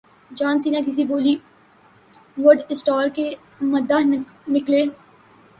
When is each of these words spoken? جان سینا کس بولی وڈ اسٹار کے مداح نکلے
جان 0.31 0.55
سینا 0.59 0.79
کس 0.85 0.97
بولی 1.09 1.35
وڈ 2.37 2.57
اسٹار 2.73 3.07
کے 3.15 3.27
مداح 3.71 4.03
نکلے 4.53 4.83